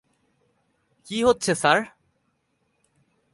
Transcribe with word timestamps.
কী 1.07 1.17
হচ্ছে 1.23 1.51
স্যার? 1.55 1.79